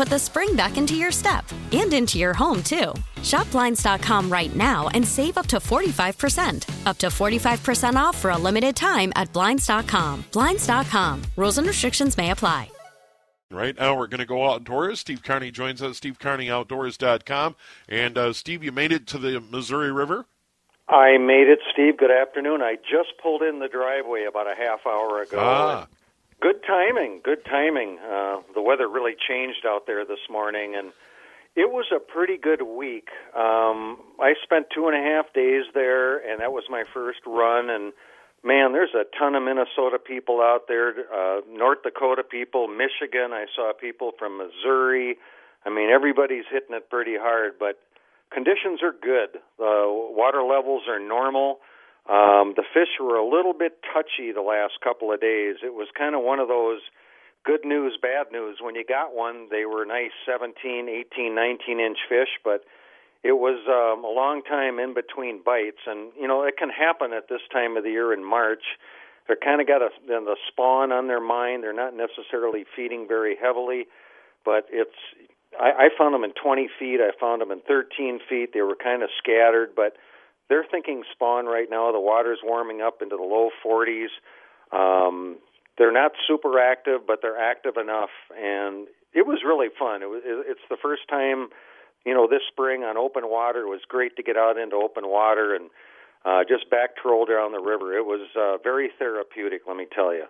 put 0.00 0.08
the 0.08 0.18
spring 0.18 0.56
back 0.56 0.78
into 0.78 0.94
your 0.94 1.12
step 1.12 1.44
and 1.72 1.92
into 1.92 2.16
your 2.16 2.32
home, 2.32 2.62
too. 2.62 2.94
Shop 3.22 3.50
Blinds.com 3.50 4.32
right 4.32 4.56
now 4.56 4.88
and 4.94 5.06
save 5.06 5.36
up 5.36 5.46
to 5.48 5.58
45%. 5.58 6.86
Up 6.86 6.96
to 6.96 7.08
45% 7.08 7.96
off 7.96 8.16
for 8.16 8.30
a 8.30 8.38
limited 8.38 8.74
time 8.74 9.12
at 9.14 9.30
Blinds.com. 9.34 10.24
Blinds.com. 10.32 11.22
Rules 11.36 11.58
and 11.58 11.66
restrictions 11.66 12.16
may 12.16 12.30
apply. 12.30 12.70
Right 13.50 13.78
now, 13.78 13.94
we're 13.94 14.06
going 14.06 14.20
to 14.20 14.26
go 14.26 14.48
outdoors. 14.48 15.00
Steve 15.00 15.22
Carney 15.22 15.50
joins 15.50 15.82
us, 15.82 16.00
stevecarneyoutdoors.com. 16.00 17.56
And, 17.86 18.16
uh, 18.16 18.32
Steve, 18.32 18.64
you 18.64 18.72
made 18.72 18.92
it 18.92 19.06
to 19.08 19.18
the 19.18 19.38
Missouri 19.50 19.92
River? 19.92 20.24
I 20.88 21.18
made 21.18 21.48
it, 21.48 21.58
Steve. 21.74 21.98
Good 21.98 22.10
afternoon. 22.10 22.62
I 22.62 22.76
just 22.76 23.18
pulled 23.22 23.42
in 23.42 23.58
the 23.58 23.68
driveway 23.68 24.24
about 24.26 24.46
a 24.46 24.54
half 24.54 24.86
hour 24.86 25.20
ago. 25.20 25.38
Ah. 25.38 25.88
Good 26.40 26.62
timing. 26.66 27.20
Good 27.22 27.44
timing. 27.44 27.98
Uh, 27.98 28.36
the 28.54 28.62
weather 28.62 28.88
really 28.88 29.14
changed 29.28 29.66
out 29.66 29.86
there 29.86 30.06
this 30.06 30.24
morning, 30.30 30.74
and 30.74 30.92
it 31.54 31.70
was 31.70 31.86
a 31.94 32.00
pretty 32.00 32.38
good 32.38 32.62
week. 32.62 33.08
Um, 33.36 33.98
I 34.18 34.32
spent 34.42 34.66
two 34.74 34.88
and 34.88 34.96
a 34.96 35.02
half 35.02 35.32
days 35.34 35.64
there, 35.74 36.16
and 36.16 36.40
that 36.40 36.52
was 36.52 36.64
my 36.70 36.84
first 36.94 37.18
run. 37.26 37.68
And 37.68 37.92
man, 38.42 38.72
there's 38.72 38.94
a 38.94 39.04
ton 39.18 39.34
of 39.34 39.42
Minnesota 39.42 39.98
people 39.98 40.40
out 40.40 40.62
there, 40.66 40.94
uh, 41.12 41.40
North 41.46 41.82
Dakota 41.82 42.22
people, 42.22 42.68
Michigan. 42.68 43.32
I 43.32 43.44
saw 43.54 43.72
people 43.78 44.12
from 44.18 44.38
Missouri. 44.38 45.18
I 45.66 45.68
mean, 45.68 45.90
everybody's 45.90 46.44
hitting 46.50 46.74
it 46.74 46.88
pretty 46.88 47.16
hard, 47.20 47.58
but 47.58 47.80
conditions 48.32 48.80
are 48.82 48.92
good. 48.92 49.40
The 49.58 49.84
water 50.16 50.42
levels 50.42 50.84
are 50.88 51.00
normal. 51.00 51.58
Um, 52.08 52.54
the 52.56 52.64
fish 52.74 52.98
were 52.98 53.16
a 53.16 53.26
little 53.26 53.52
bit 53.52 53.78
touchy 53.92 54.32
the 54.32 54.42
last 54.42 54.80
couple 54.82 55.12
of 55.12 55.20
days. 55.20 55.56
It 55.62 55.74
was 55.74 55.88
kind 55.96 56.14
of 56.14 56.22
one 56.22 56.40
of 56.40 56.48
those 56.48 56.80
good 57.44 57.64
news, 57.64 57.98
bad 58.00 58.32
news. 58.32 58.58
When 58.60 58.74
you 58.74 58.84
got 58.84 59.14
one, 59.14 59.48
they 59.50 59.64
were 59.64 59.84
nice 59.84 60.12
17, 60.26 60.88
18, 60.88 61.34
19 61.34 61.80
inch 61.80 61.98
fish, 62.08 62.40
but 62.42 62.64
it 63.22 63.36
was 63.36 63.60
um, 63.68 64.04
a 64.04 64.08
long 64.08 64.42
time 64.42 64.78
in 64.78 64.94
between 64.94 65.42
bites. 65.44 65.84
And, 65.86 66.12
you 66.18 66.26
know, 66.26 66.42
it 66.42 66.56
can 66.56 66.70
happen 66.70 67.12
at 67.12 67.28
this 67.28 67.42
time 67.52 67.76
of 67.76 67.84
the 67.84 67.90
year 67.90 68.12
in 68.12 68.24
March. 68.24 68.64
They're 69.26 69.36
kind 69.36 69.60
of 69.60 69.66
got 69.66 69.82
a, 69.82 69.90
the 70.06 70.36
spawn 70.48 70.90
on 70.90 71.06
their 71.06 71.20
mind. 71.20 71.62
They're 71.62 71.72
not 71.72 71.94
necessarily 71.94 72.64
feeding 72.74 73.06
very 73.06 73.36
heavily, 73.40 73.86
but 74.44 74.66
it's. 74.70 74.96
I, 75.54 75.86
I 75.86 75.88
found 75.96 76.14
them 76.14 76.24
in 76.24 76.32
20 76.32 76.68
feet. 76.78 77.00
I 77.00 77.10
found 77.18 77.40
them 77.40 77.50
in 77.50 77.60
13 77.60 78.20
feet. 78.28 78.50
They 78.54 78.62
were 78.62 78.74
kind 78.74 79.02
of 79.02 79.10
scattered, 79.18 79.70
but 79.76 79.94
they're 80.50 80.66
thinking 80.70 81.04
spawn 81.12 81.46
right 81.46 81.68
now. 81.70 81.90
The 81.92 82.00
water's 82.00 82.40
warming 82.44 82.82
up 82.82 83.00
into 83.00 83.16
the 83.16 83.22
low 83.22 83.48
40s. 83.64 84.10
Um, 84.72 85.38
they're 85.78 85.92
not 85.92 86.12
super 86.28 86.58
active, 86.58 87.06
but 87.06 87.20
they're 87.22 87.40
active 87.40 87.78
enough, 87.80 88.10
and 88.36 88.86
it 89.14 89.26
was 89.26 89.40
really 89.46 89.68
fun. 89.78 90.02
It 90.02 90.10
was. 90.10 90.20
It's 90.26 90.60
the 90.68 90.76
first 90.76 91.08
time, 91.08 91.48
you 92.04 92.12
know, 92.12 92.28
this 92.28 92.42
spring 92.52 92.82
on 92.82 92.98
open 92.98 93.30
water. 93.30 93.60
It 93.60 93.70
was 93.70 93.80
great 93.88 94.16
to 94.16 94.22
get 94.22 94.36
out 94.36 94.58
into 94.58 94.76
open 94.76 95.08
water 95.08 95.54
and 95.54 95.70
uh, 96.26 96.44
just 96.46 96.68
back 96.68 96.96
troll 97.00 97.24
down 97.24 97.52
the 97.52 97.62
river. 97.62 97.96
It 97.96 98.04
was 98.04 98.28
uh, 98.36 98.58
very 98.62 98.90
therapeutic, 98.98 99.62
let 99.66 99.76
me 99.76 99.86
tell 99.90 100.12
you. 100.12 100.26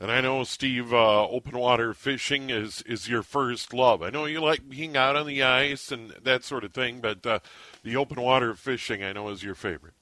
And 0.00 0.10
I 0.10 0.20
know, 0.20 0.42
Steve, 0.42 0.92
uh, 0.92 1.28
open 1.28 1.56
water 1.56 1.94
fishing 1.94 2.50
is, 2.50 2.82
is 2.82 3.08
your 3.08 3.22
first 3.22 3.72
love. 3.72 4.02
I 4.02 4.10
know 4.10 4.24
you 4.24 4.40
like 4.40 4.68
being 4.68 4.96
out 4.96 5.14
on 5.14 5.26
the 5.26 5.42
ice 5.42 5.92
and 5.92 6.10
that 6.22 6.42
sort 6.42 6.64
of 6.64 6.72
thing, 6.72 7.00
but 7.00 7.24
uh, 7.24 7.38
the 7.84 7.94
open 7.96 8.20
water 8.20 8.54
fishing, 8.54 9.04
I 9.04 9.12
know, 9.12 9.28
is 9.28 9.44
your 9.44 9.54
favorite. 9.54 9.94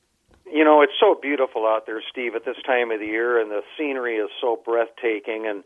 You 0.51 0.65
know, 0.65 0.81
it's 0.81 0.93
so 0.99 1.15
beautiful 1.21 1.67
out 1.67 1.85
there, 1.87 2.03
Steve, 2.11 2.35
at 2.35 2.45
this 2.47 2.57
time 2.65 2.91
of 2.91 3.01
the 3.01 3.07
year, 3.07 3.39
and 3.39 3.51
the 3.51 3.61
scenery 3.77 4.17
is 4.17 4.31
so 4.41 4.59
breathtaking. 4.65 5.47
And 5.47 5.59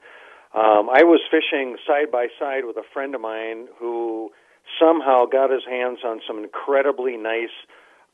um, 0.54 0.90
I 0.90 1.04
was 1.04 1.20
fishing 1.30 1.76
side 1.86 2.10
by 2.10 2.26
side 2.38 2.64
with 2.64 2.76
a 2.76 2.84
friend 2.92 3.14
of 3.14 3.20
mine 3.20 3.68
who 3.78 4.32
somehow 4.80 5.26
got 5.26 5.50
his 5.50 5.62
hands 5.68 6.00
on 6.04 6.20
some 6.26 6.38
incredibly 6.38 7.16
nice 7.16 7.54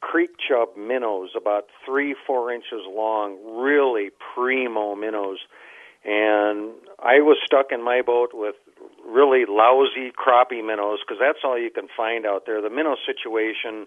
creek 0.01 0.31
chub 0.47 0.69
minnows, 0.77 1.31
about 1.37 1.67
three, 1.87 2.15
four 2.27 2.53
inches 2.53 2.85
long, 2.87 3.39
really 3.63 4.11
primo 4.35 4.95
minnows 4.95 5.39
and 6.05 6.75
I 6.99 7.21
was 7.21 7.39
stuck 7.45 7.71
in 7.71 7.83
my 7.83 8.03
boat 8.03 8.31
with 8.33 8.57
really 9.07 9.45
lousy 9.47 10.11
crappie 10.11 10.65
minnows 10.65 11.01
because 11.03 11.19
that's 11.21 11.45
all 11.45 11.59
you 11.59 11.71
can 11.71 11.89
find 11.97 12.27
out 12.27 12.47
there. 12.47 12.61
The 12.61 12.71
minnow 12.71 12.97
situation, 13.07 13.87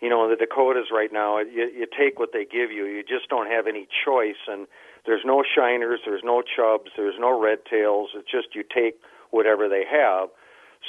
you 0.00 0.08
know, 0.08 0.24
in 0.24 0.30
the 0.30 0.36
Dakotas 0.36 0.90
right 0.92 1.12
now, 1.12 1.38
you, 1.38 1.70
you 1.70 1.86
take 1.86 2.18
what 2.18 2.30
they 2.32 2.44
give 2.44 2.70
you. 2.70 2.86
You 2.86 3.02
just 3.02 3.28
don't 3.28 3.50
have 3.50 3.66
any 3.66 3.86
choice, 4.04 4.42
and 4.48 4.66
there's 5.06 5.22
no 5.24 5.42
shiners, 5.42 6.00
there's 6.04 6.22
no 6.24 6.42
chubs, 6.42 6.90
there's 6.96 7.18
no 7.18 7.38
red 7.38 7.58
tails. 7.68 8.10
It's 8.14 8.30
just 8.30 8.54
you 8.54 8.62
take 8.62 8.98
whatever 9.30 9.68
they 9.68 9.84
have. 9.90 10.28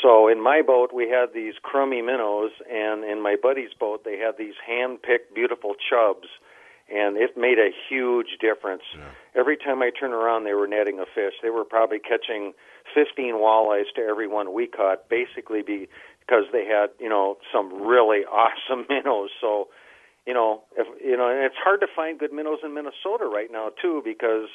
So 0.02 0.28
in 0.28 0.42
my 0.42 0.64
boat, 0.66 0.90
we 0.94 1.10
had 1.10 1.34
these 1.34 1.54
crummy 1.62 2.02
minnows, 2.02 2.52
and 2.70 3.04
in 3.04 3.22
my 3.22 3.36
buddy's 3.42 3.74
boat, 3.80 4.04
they 4.04 4.18
had 4.18 4.38
these 4.40 4.56
hand-picked, 4.66 5.36
beautiful 5.36 5.76
chubs 5.78 6.28
and 6.90 7.18
it 7.18 7.38
made 7.38 7.60
a 7.60 7.70
huge 7.90 8.38
difference. 8.42 8.84
Yeah. 8.96 9.40
Every 9.40 9.58
time 9.58 9.82
I 9.82 9.90
turn 9.90 10.12
around, 10.12 10.44
they 10.44 10.54
were 10.54 10.68
netting 10.68 11.00
a 11.00 11.06
fish. 11.06 11.34
They 11.42 11.50
were 11.50 11.64
probably 11.64 12.00
catching 12.00 12.54
15 12.94 13.36
walleyes 13.36 13.90
to 13.96 14.02
every 14.02 14.28
one 14.28 14.54
we 14.54 14.68
caught, 14.68 15.10
basically 15.10 15.62
be, 15.62 15.88
because 16.20 16.46
they 16.52 16.66
had, 16.66 16.90
you 17.00 17.10
know, 17.10 17.38
some 17.52 17.82
really 17.82 18.26
awesome 18.32 18.86
minnows. 18.90 19.30
So, 19.40 19.70
you 20.26 20.34
know, 20.34 20.64
if 20.78 20.88
you 21.04 21.18
know, 21.18 21.30
and 21.30 21.44
it's 21.44 21.60
hard 21.62 21.82
to 21.82 21.88
find 21.94 22.20
good 22.20 22.32
minnows 22.32 22.60
in 22.64 22.74
Minnesota 22.74 23.26
right 23.26 23.52
now 23.52 23.72
too, 23.82 24.02
because 24.04 24.48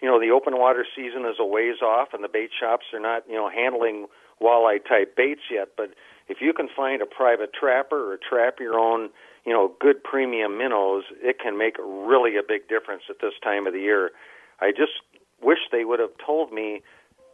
you 0.00 0.08
know 0.08 0.20
the 0.20 0.30
open 0.30 0.56
water 0.58 0.86
season 0.94 1.24
is 1.26 1.36
a 1.40 1.44
ways 1.44 1.82
off, 1.82 2.08
and 2.12 2.22
the 2.22 2.28
bait 2.28 2.50
shops 2.58 2.86
are 2.92 3.00
not, 3.00 3.24
you 3.28 3.34
know, 3.34 3.50
handling 3.50 4.06
walleye 4.40 4.78
type 4.86 5.16
baits 5.16 5.42
yet. 5.50 5.70
But 5.76 5.94
if 6.28 6.38
you 6.40 6.52
can 6.52 6.68
find 6.74 7.02
a 7.02 7.06
private 7.06 7.50
trapper 7.52 8.12
or 8.12 8.18
trap 8.18 8.60
your 8.60 8.78
own 8.78 9.10
you 9.46 9.52
know, 9.52 9.72
good 9.80 10.02
premium 10.02 10.58
minnows, 10.58 11.04
it 11.22 11.38
can 11.38 11.56
make 11.56 11.76
really 11.78 12.36
a 12.36 12.42
big 12.46 12.68
difference 12.68 13.04
at 13.08 13.20
this 13.20 13.34
time 13.42 13.66
of 13.66 13.72
the 13.72 13.80
year. 13.80 14.10
I 14.60 14.72
just 14.72 14.92
wish 15.40 15.58
they 15.70 15.84
would 15.84 16.00
have 16.00 16.10
told 16.24 16.52
me, 16.52 16.82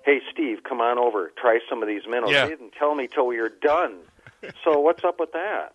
"Hey, 0.04 0.20
Steve, 0.30 0.62
come 0.62 0.80
on 0.80 0.98
over, 0.98 1.32
try 1.40 1.58
some 1.68 1.82
of 1.82 1.88
these 1.88 2.02
minnows." 2.06 2.30
Yeah. 2.30 2.44
They 2.44 2.50
didn't 2.50 2.72
tell 2.72 2.94
me 2.94 3.08
till 3.08 3.26
we 3.26 3.40
were 3.40 3.48
done. 3.48 4.00
so 4.62 4.78
what's 4.80 5.04
up 5.04 5.18
with 5.18 5.32
that? 5.32 5.74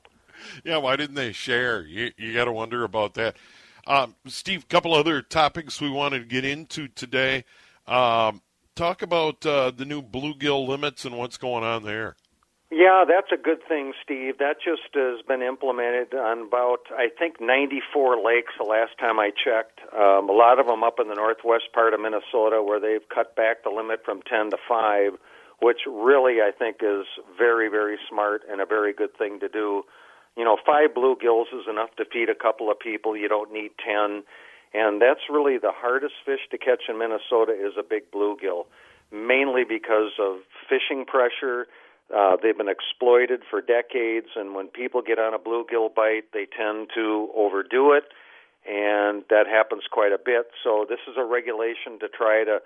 Yeah, 0.63 0.77
why 0.77 0.95
didn't 0.95 1.15
they 1.15 1.31
share? 1.31 1.81
You 1.81 2.11
you 2.17 2.33
got 2.33 2.45
to 2.45 2.51
wonder 2.51 2.83
about 2.83 3.15
that. 3.15 3.35
Um, 3.87 4.15
Steve, 4.27 4.63
a 4.63 4.67
couple 4.67 4.93
other 4.93 5.21
topics 5.21 5.81
we 5.81 5.89
wanted 5.89 6.19
to 6.19 6.25
get 6.25 6.45
into 6.45 6.87
today. 6.89 7.45
Um, 7.87 8.41
talk 8.75 9.01
about 9.01 9.45
uh, 9.45 9.71
the 9.71 9.85
new 9.85 10.01
bluegill 10.01 10.67
limits 10.67 11.05
and 11.05 11.17
what's 11.17 11.37
going 11.37 11.63
on 11.63 11.83
there. 11.83 12.15
Yeah, 12.69 13.05
that's 13.07 13.31
a 13.31 13.41
good 13.41 13.63
thing, 13.65 13.93
Steve. 14.03 14.39
That 14.39 14.57
just 14.59 14.91
has 14.93 15.21
been 15.25 15.41
implemented 15.41 16.13
on 16.13 16.47
about, 16.47 16.91
I 16.91 17.07
think, 17.17 17.39
94 17.39 18.21
lakes 18.21 18.51
the 18.59 18.67
last 18.67 18.91
time 18.99 19.19
I 19.19 19.31
checked. 19.31 19.79
Um, 19.95 20.27
a 20.27 20.33
lot 20.35 20.59
of 20.59 20.67
them 20.67 20.83
up 20.83 20.99
in 20.99 21.07
the 21.07 21.15
northwest 21.15 21.71
part 21.73 21.93
of 21.93 22.01
Minnesota 22.01 22.61
where 22.61 22.79
they've 22.79 23.07
cut 23.07 23.37
back 23.37 23.63
the 23.63 23.69
limit 23.69 24.03
from 24.03 24.21
10 24.21 24.51
to 24.51 24.57
5, 24.67 25.13
which 25.61 25.87
really 25.87 26.41
I 26.43 26.51
think 26.51 26.83
is 26.83 27.07
very, 27.37 27.69
very 27.69 27.97
smart 28.09 28.41
and 28.51 28.59
a 28.59 28.65
very 28.65 28.91
good 28.91 29.15
thing 29.17 29.39
to 29.39 29.47
do. 29.47 29.83
You 30.35 30.43
know, 30.43 30.57
five 30.65 30.91
bluegills 30.91 31.47
is 31.55 31.71
enough 31.71 31.95
to 31.95 32.03
feed 32.03 32.27
a 32.27 32.35
couple 32.35 32.69
of 32.69 32.77
people. 32.77 33.15
You 33.15 33.29
don't 33.29 33.53
need 33.53 33.71
10. 33.79 34.23
And 34.73 35.01
that's 35.01 35.31
really 35.31 35.57
the 35.57 35.71
hardest 35.71 36.15
fish 36.25 36.43
to 36.51 36.57
catch 36.57 36.83
in 36.89 36.99
Minnesota 36.99 37.53
is 37.53 37.79
a 37.79 37.83
big 37.83 38.11
bluegill, 38.11 38.65
mainly 39.09 39.63
because 39.63 40.11
of 40.19 40.43
fishing 40.67 41.05
pressure 41.05 41.65
uh, 42.15 42.37
they've 42.41 42.57
been 42.57 42.69
exploited 42.69 43.41
for 43.49 43.61
decades, 43.61 44.27
and 44.35 44.55
when 44.55 44.67
people 44.67 45.01
get 45.01 45.19
on 45.19 45.33
a 45.33 45.39
bluegill 45.39 45.93
bite, 45.93 46.31
they 46.33 46.45
tend 46.45 46.87
to 46.95 47.29
overdo 47.35 47.91
it, 47.91 48.05
and 48.65 49.23
that 49.29 49.45
happens 49.47 49.83
quite 49.91 50.11
a 50.13 50.17
bit. 50.17 50.47
So 50.63 50.85
this 50.87 50.99
is 51.07 51.15
a 51.17 51.25
regulation 51.25 51.99
to 51.99 52.07
try 52.07 52.43
to 52.45 52.59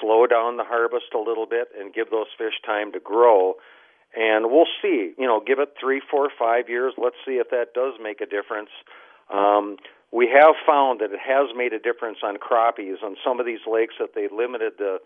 slow 0.00 0.26
down 0.26 0.56
the 0.56 0.64
harvest 0.64 1.14
a 1.14 1.18
little 1.18 1.46
bit 1.46 1.68
and 1.78 1.94
give 1.94 2.10
those 2.10 2.26
fish 2.36 2.54
time 2.66 2.92
to 2.92 3.00
grow. 3.00 3.54
And 4.16 4.50
we'll 4.50 4.70
see. 4.82 5.12
You 5.18 5.26
know, 5.26 5.40
give 5.44 5.58
it 5.58 5.74
three, 5.78 6.00
four, 6.10 6.30
five 6.38 6.68
years. 6.68 6.94
Let's 6.96 7.16
see 7.26 7.38
if 7.38 7.50
that 7.50 7.74
does 7.74 7.94
make 8.02 8.20
a 8.20 8.26
difference. 8.26 8.70
Um, 9.32 9.76
we 10.10 10.28
have 10.32 10.54
found 10.66 11.00
that 11.00 11.12
it 11.12 11.20
has 11.20 11.54
made 11.54 11.72
a 11.72 11.78
difference 11.78 12.18
on 12.24 12.36
crappies 12.38 13.02
on 13.04 13.16
some 13.22 13.38
of 13.38 13.46
these 13.46 13.60
lakes 13.70 13.94
that 14.00 14.14
they 14.14 14.26
limited 14.32 14.74
the 14.78 14.98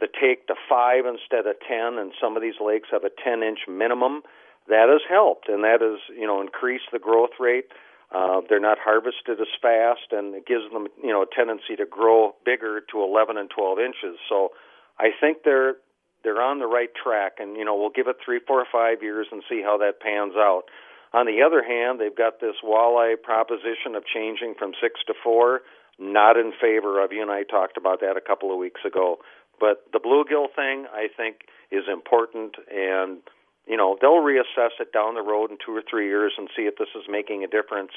the 0.00 0.08
take 0.08 0.46
to 0.48 0.54
five 0.68 1.06
instead 1.06 1.46
of 1.46 1.56
ten, 1.66 1.98
and 1.98 2.12
some 2.20 2.36
of 2.36 2.42
these 2.42 2.58
lakes 2.60 2.88
have 2.90 3.04
a 3.04 3.10
ten 3.10 3.42
inch 3.42 3.60
minimum. 3.68 4.22
That 4.68 4.88
has 4.88 5.02
helped, 5.08 5.48
and 5.48 5.62
that 5.64 5.80
has 5.80 6.00
you 6.16 6.26
know 6.26 6.40
increased 6.40 6.90
the 6.92 6.98
growth 6.98 7.36
rate. 7.38 7.68
Uh, 8.14 8.40
they're 8.48 8.60
not 8.60 8.78
harvested 8.78 9.40
as 9.40 9.50
fast, 9.60 10.12
and 10.12 10.34
it 10.34 10.46
gives 10.46 10.70
them 10.72 10.88
you 11.02 11.10
know 11.10 11.22
a 11.22 11.26
tendency 11.34 11.76
to 11.76 11.86
grow 11.86 12.34
bigger 12.44 12.80
to 12.92 13.02
11 13.02 13.36
and 13.36 13.50
12 13.50 13.78
inches. 13.78 14.18
So 14.28 14.50
I 14.98 15.10
think 15.20 15.38
they're 15.44 15.76
they're 16.22 16.40
on 16.40 16.58
the 16.58 16.66
right 16.66 16.90
track, 16.94 17.34
and 17.38 17.56
you 17.56 17.64
know 17.64 17.76
we'll 17.76 17.94
give 17.94 18.08
it 18.08 18.16
three, 18.24 18.40
four, 18.46 18.64
five 18.70 19.02
years 19.02 19.26
and 19.30 19.42
see 19.48 19.62
how 19.62 19.78
that 19.78 20.00
pans 20.00 20.34
out. 20.36 20.64
On 21.12 21.26
the 21.26 21.42
other 21.46 21.62
hand, 21.62 22.00
they've 22.00 22.16
got 22.16 22.40
this 22.40 22.56
walleye 22.64 23.14
proposition 23.22 23.94
of 23.94 24.02
changing 24.04 24.54
from 24.58 24.72
six 24.80 25.00
to 25.06 25.14
four. 25.22 25.60
Not 25.96 26.36
in 26.36 26.52
favor 26.60 27.02
of 27.02 27.12
you 27.12 27.22
and 27.22 27.30
I 27.30 27.44
talked 27.44 27.76
about 27.76 28.00
that 28.00 28.16
a 28.16 28.20
couple 28.20 28.50
of 28.50 28.58
weeks 28.58 28.80
ago. 28.84 29.18
But 29.60 29.84
the 29.92 30.00
bluegill 30.00 30.48
thing, 30.54 30.86
I 30.92 31.08
think, 31.14 31.46
is 31.70 31.84
important, 31.90 32.56
and 32.70 33.18
you 33.66 33.76
know 33.76 33.96
they'll 34.00 34.22
reassess 34.22 34.80
it 34.80 34.92
down 34.92 35.14
the 35.14 35.22
road 35.22 35.50
in 35.50 35.58
two 35.64 35.72
or 35.72 35.82
three 35.88 36.06
years 36.06 36.32
and 36.36 36.48
see 36.56 36.62
if 36.62 36.76
this 36.76 36.88
is 36.94 37.04
making 37.08 37.44
a 37.44 37.48
difference 37.48 37.92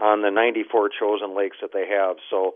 on 0.00 0.22
the 0.22 0.30
94 0.30 0.90
chosen 0.98 1.36
lakes 1.36 1.56
that 1.60 1.70
they 1.72 1.86
have. 1.88 2.16
So 2.30 2.54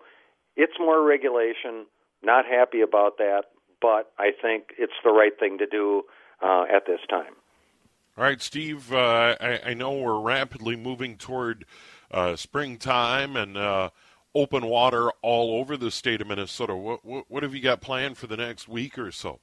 it's 0.57 0.79
more 0.79 1.03
regulation. 1.03 1.87
Not 2.23 2.45
happy 2.47 2.81
about 2.81 3.19
that, 3.19 3.45
but 3.81 4.13
I 4.19 4.31
think 4.31 4.75
it's 4.79 4.93
the 5.03 5.11
right 5.11 5.33
thing 5.39 5.59
to 5.59 5.67
do 5.67 6.03
uh, 6.41 6.65
at 6.73 6.87
this 6.87 7.01
time. 7.11 7.35
All 8.17 8.25
right, 8.25 8.41
Steve. 8.41 8.93
Uh, 8.93 9.37
I, 9.41 9.61
I, 9.67 9.75
know 9.75 9.95
we're 9.95 10.21
rapidly 10.21 10.77
moving 10.77 11.17
toward 11.17 11.65
uh, 12.11 12.37
springtime, 12.37 13.37
and 13.37 13.57
uh, 13.57 13.89
open 14.35 14.67
water 14.67 15.11
all 15.23 15.61
over 15.61 15.77
the 15.77 15.91
state 15.91 16.21
of 16.21 16.27
Minnesota. 16.27 16.75
What, 16.75 17.05
what, 17.05 17.25
what 17.29 17.43
have 17.43 17.55
you 17.55 17.63
got 17.63 17.81
planned 17.81 18.17
for 18.17 18.27
the 18.27 18.37
next 18.37 18.69
week 18.69 18.99
or 18.99 19.11
so? 19.11 19.41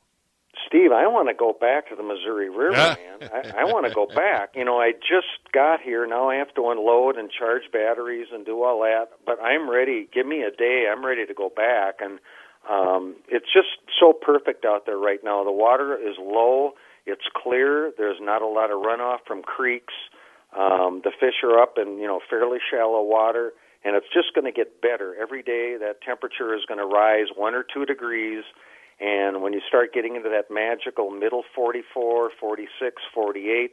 Steve, 0.67 0.91
I 0.91 1.07
want 1.07 1.29
to 1.29 1.33
go 1.33 1.55
back 1.59 1.89
to 1.89 1.95
the 1.95 2.03
Missouri 2.03 2.49
River, 2.49 2.71
man. 2.71 3.29
I, 3.33 3.61
I 3.61 3.63
want 3.65 3.87
to 3.87 3.93
go 3.93 4.05
back. 4.05 4.51
You 4.55 4.65
know, 4.65 4.77
I 4.77 4.91
just 4.91 5.51
got 5.51 5.81
here. 5.81 6.05
Now 6.05 6.29
I 6.29 6.35
have 6.35 6.53
to 6.55 6.69
unload 6.69 7.17
and 7.17 7.29
charge 7.31 7.63
batteries 7.71 8.27
and 8.31 8.45
do 8.45 8.63
all 8.63 8.79
that. 8.81 9.09
But 9.25 9.41
I'm 9.41 9.69
ready. 9.69 10.07
Give 10.13 10.27
me 10.27 10.41
a 10.41 10.51
day. 10.51 10.85
I'm 10.91 11.05
ready 11.05 11.25
to 11.25 11.33
go 11.33 11.49
back. 11.49 11.99
And 12.01 12.19
um, 12.69 13.15
it's 13.29 13.47
just 13.51 13.81
so 13.99 14.13
perfect 14.13 14.65
out 14.65 14.85
there 14.85 14.97
right 14.97 15.19
now. 15.23 15.43
The 15.43 15.51
water 15.51 15.95
is 15.95 16.15
low. 16.19 16.73
It's 17.05 17.25
clear. 17.35 17.91
There's 17.97 18.19
not 18.21 18.41
a 18.41 18.47
lot 18.47 18.71
of 18.71 18.77
runoff 18.77 19.19
from 19.25 19.41
creeks. 19.41 19.93
Um, 20.57 21.01
the 21.03 21.11
fish 21.19 21.41
are 21.43 21.59
up 21.59 21.77
in 21.77 21.99
you 21.99 22.07
know 22.07 22.19
fairly 22.27 22.57
shallow 22.71 23.03
water 23.03 23.53
and 23.83 23.95
it's 23.95 24.07
just 24.13 24.33
going 24.33 24.45
to 24.45 24.51
get 24.51 24.81
better 24.81 25.15
every 25.19 25.43
day. 25.43 25.77
That 25.79 26.01
temperature 26.01 26.53
is 26.53 26.61
going 26.67 26.79
to 26.79 26.85
rise 26.85 27.27
one 27.35 27.55
or 27.55 27.63
two 27.63 27.85
degrees, 27.85 28.43
and 28.99 29.41
when 29.41 29.53
you 29.53 29.61
start 29.67 29.93
getting 29.93 30.15
into 30.15 30.29
that 30.29 30.51
magical 30.51 31.09
middle 31.09 31.43
44, 31.55 32.31
46, 32.39 33.01
48, 33.13 33.71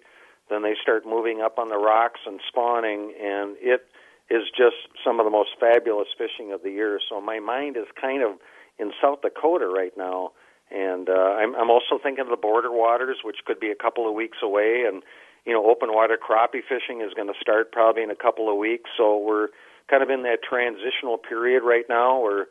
then 0.49 0.63
they 0.63 0.75
start 0.81 1.05
moving 1.05 1.41
up 1.41 1.59
on 1.59 1.69
the 1.69 1.79
rocks 1.79 2.21
and 2.27 2.41
spawning, 2.47 3.13
and 3.21 3.57
it 3.61 3.87
is 4.31 4.43
just 4.57 4.77
some 5.05 5.19
of 5.19 5.27
the 5.27 5.31
most 5.31 5.51
fabulous 5.59 6.09
fishing 6.17 6.53
of 6.53 6.63
the 6.63 6.71
year. 6.71 7.01
So 7.09 7.21
my 7.21 7.41
mind 7.41 7.77
is 7.77 7.87
kind 8.01 8.23
of 8.23 8.39
in 8.79 8.93
South 9.03 9.23
Dakota 9.23 9.67
right 9.67 9.93
now, 9.97 10.33
and 10.71 11.09
uh, 11.09 11.35
I'm, 11.39 11.55
I'm 11.55 11.71
also 11.71 11.99
thinking 12.03 12.23
of 12.25 12.31
the 12.31 12.37
border 12.37 12.71
waters, 12.71 13.19
which 13.25 13.39
could 13.45 13.59
be 13.59 13.71
a 13.71 13.75
couple 13.75 14.09
of 14.09 14.15
weeks 14.15 14.39
away, 14.43 14.85
and 14.87 15.03
you 15.45 15.53
know, 15.53 15.65
open 15.71 15.93
water 15.93 16.19
crappie 16.19 16.63
fishing 16.69 17.01
is 17.03 17.15
going 17.15 17.29
to 17.29 17.39
start 17.41 17.71
probably 17.71 18.03
in 18.03 18.11
a 18.11 18.17
couple 18.17 18.51
of 18.51 18.57
weeks. 18.57 18.91
So 18.97 19.17
we're 19.17 19.49
kind 19.91 20.03
of 20.03 20.11
in 20.11 20.23
that 20.23 20.43
transitional 20.43 21.19
period 21.19 21.63
right 21.63 21.85
now 21.89 22.21
where 22.21 22.47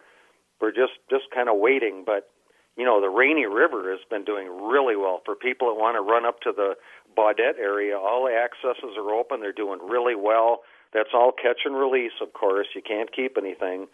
we're 0.61 0.71
just 0.71 0.93
just 1.09 1.25
kind 1.33 1.49
of 1.49 1.57
waiting. 1.57 2.03
But 2.05 2.29
you 2.77 2.85
know, 2.85 2.99
the 2.99 3.09
Rainy 3.09 3.45
River 3.45 3.91
has 3.91 4.01
been 4.09 4.25
doing 4.25 4.47
really 4.47 4.95
well 4.95 5.21
for 5.25 5.35
people 5.35 5.67
that 5.69 5.79
want 5.79 5.95
to 5.95 6.01
run 6.01 6.25
up 6.25 6.41
to 6.41 6.51
the 6.51 6.75
Baudette 7.17 7.59
area. 7.59 7.97
All 7.97 8.25
the 8.25 8.35
accesses 8.35 8.97
are 8.97 9.13
open; 9.13 9.39
they're 9.39 9.53
doing 9.53 9.79
really 9.83 10.15
well. 10.15 10.61
That's 10.93 11.09
all 11.13 11.31
catch 11.31 11.61
and 11.65 11.75
release, 11.75 12.15
of 12.21 12.33
course. 12.33 12.67
You 12.75 12.81
can't 12.81 13.11
keep 13.13 13.37
anything. 13.37 13.87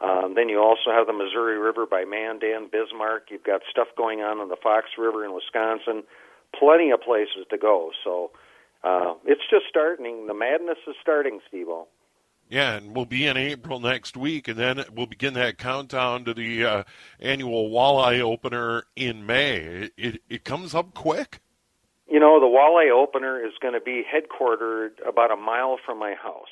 Um, 0.00 0.34
then 0.36 0.48
you 0.48 0.60
also 0.60 0.90
have 0.90 1.06
the 1.06 1.12
Missouri 1.12 1.58
River 1.58 1.86
by 1.86 2.04
Mandan, 2.04 2.68
Bismarck. 2.70 3.30
You've 3.30 3.42
got 3.42 3.62
stuff 3.70 3.88
going 3.96 4.20
on 4.20 4.38
on 4.38 4.48
the 4.48 4.56
Fox 4.62 4.86
River 4.96 5.24
in 5.24 5.34
Wisconsin. 5.34 6.04
Plenty 6.56 6.90
of 6.90 7.00
places 7.00 7.46
to 7.50 7.58
go. 7.58 7.90
So 8.04 8.30
uh, 8.84 9.14
it's 9.24 9.42
just 9.50 9.66
starting. 9.68 10.26
The 10.26 10.34
madness 10.34 10.78
is 10.86 10.94
starting, 11.02 11.40
Steve. 11.48 11.66
Yeah, 12.48 12.76
and 12.76 12.96
we'll 12.96 13.04
be 13.04 13.26
in 13.26 13.36
April 13.36 13.78
next 13.78 14.16
week, 14.16 14.48
and 14.48 14.58
then 14.58 14.82
we'll 14.94 15.06
begin 15.06 15.34
that 15.34 15.58
countdown 15.58 16.24
to 16.24 16.32
the 16.32 16.64
uh, 16.64 16.84
annual 17.20 17.70
walleye 17.70 18.20
opener 18.20 18.84
in 18.96 19.26
May. 19.26 19.56
It, 19.56 19.92
it, 19.96 20.22
it 20.30 20.44
comes 20.44 20.74
up 20.74 20.94
quick. 20.94 21.40
You 22.10 22.18
know, 22.18 22.40
the 22.40 22.46
walleye 22.46 22.90
opener 22.90 23.44
is 23.44 23.52
going 23.60 23.74
to 23.74 23.80
be 23.80 24.02
headquartered 24.02 25.06
about 25.06 25.30
a 25.30 25.36
mile 25.36 25.78
from 25.84 25.98
my 25.98 26.14
house. 26.14 26.48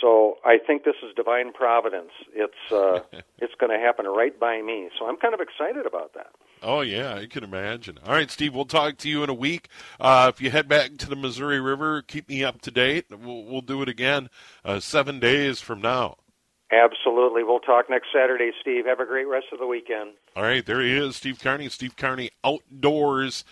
So 0.00 0.38
I 0.44 0.58
think 0.58 0.84
this 0.84 0.96
is 1.02 1.14
divine 1.14 1.52
providence. 1.52 2.10
It's 2.34 2.72
uh, 2.72 3.00
it's 3.38 3.54
going 3.58 3.70
to 3.70 3.78
happen 3.78 4.06
right 4.06 4.38
by 4.38 4.60
me. 4.62 4.90
So 4.98 5.06
I'm 5.06 5.16
kind 5.16 5.32
of 5.32 5.40
excited 5.40 5.86
about 5.86 6.14
that. 6.14 6.32
Oh 6.62 6.80
yeah, 6.80 7.14
I 7.14 7.26
can 7.26 7.44
imagine. 7.44 7.98
All 8.04 8.12
right, 8.12 8.30
Steve, 8.30 8.54
we'll 8.54 8.64
talk 8.64 8.98
to 8.98 9.08
you 9.08 9.22
in 9.22 9.30
a 9.30 9.34
week. 9.34 9.68
Uh, 10.00 10.30
if 10.32 10.40
you 10.40 10.50
head 10.50 10.68
back 10.68 10.96
to 10.98 11.08
the 11.08 11.16
Missouri 11.16 11.60
River, 11.60 12.02
keep 12.02 12.28
me 12.28 12.44
up 12.44 12.60
to 12.62 12.70
date. 12.70 13.06
We'll, 13.10 13.44
we'll 13.44 13.60
do 13.60 13.82
it 13.82 13.88
again 13.88 14.28
uh, 14.64 14.80
seven 14.80 15.20
days 15.20 15.60
from 15.60 15.80
now. 15.80 16.16
Absolutely. 16.70 17.44
We'll 17.44 17.60
talk 17.60 17.88
next 17.88 18.08
Saturday, 18.12 18.50
Steve. 18.60 18.84
Have 18.86 19.00
a 19.00 19.06
great 19.06 19.26
rest 19.26 19.46
of 19.52 19.58
the 19.58 19.66
weekend. 19.66 20.10
All 20.36 20.42
right, 20.42 20.64
there 20.64 20.82
he 20.82 20.92
is, 20.92 21.16
Steve 21.16 21.38
Carney. 21.40 21.70
Steve 21.70 21.96
Carney 21.96 22.30
Outdoors.com 22.44 23.48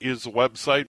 is 0.00 0.24
the 0.24 0.30
website. 0.30 0.88